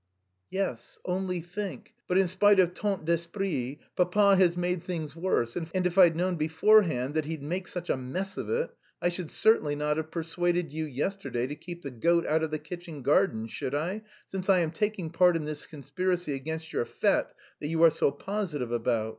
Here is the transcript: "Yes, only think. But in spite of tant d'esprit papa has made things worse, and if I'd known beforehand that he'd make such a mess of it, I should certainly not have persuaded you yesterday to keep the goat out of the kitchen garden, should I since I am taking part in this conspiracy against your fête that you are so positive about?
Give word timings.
"Yes, 0.49 0.97
only 1.05 1.41
think. 1.41 1.93
But 2.07 2.17
in 2.17 2.27
spite 2.27 2.59
of 2.59 2.73
tant 2.73 3.05
d'esprit 3.05 3.77
papa 3.95 4.35
has 4.35 4.57
made 4.57 4.81
things 4.81 5.15
worse, 5.15 5.55
and 5.55 5.69
if 5.85 5.95
I'd 5.95 6.15
known 6.15 6.37
beforehand 6.37 7.13
that 7.13 7.25
he'd 7.25 7.43
make 7.43 7.67
such 7.67 7.87
a 7.87 7.95
mess 7.97 8.35
of 8.35 8.49
it, 8.49 8.71
I 8.99 9.09
should 9.09 9.29
certainly 9.29 9.75
not 9.75 9.97
have 9.97 10.09
persuaded 10.09 10.71
you 10.71 10.85
yesterday 10.85 11.45
to 11.45 11.55
keep 11.55 11.83
the 11.83 11.91
goat 11.91 12.25
out 12.25 12.41
of 12.41 12.49
the 12.49 12.57
kitchen 12.57 13.03
garden, 13.03 13.45
should 13.47 13.75
I 13.75 14.01
since 14.25 14.49
I 14.49 14.61
am 14.61 14.71
taking 14.71 15.11
part 15.11 15.35
in 15.35 15.45
this 15.45 15.67
conspiracy 15.67 16.33
against 16.33 16.73
your 16.73 16.85
fête 16.85 17.27
that 17.59 17.67
you 17.67 17.83
are 17.83 17.91
so 17.91 18.09
positive 18.09 18.71
about? 18.71 19.09